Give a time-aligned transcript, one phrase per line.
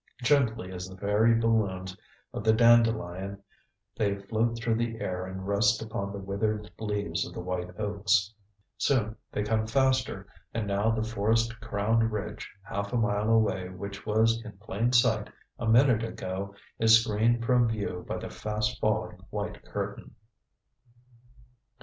[0.23, 1.95] Gently as the fairy balloons
[2.33, 3.37] of the dandelion
[3.95, 8.33] they float through the air and rest upon the withered leaves of the white oaks.
[8.79, 10.25] Soon they come faster,
[10.55, 15.29] and now the forest crowned ridge half a mile away which was in plain sight
[15.59, 20.15] a minute ago is screened from view by the fast falling white curtain.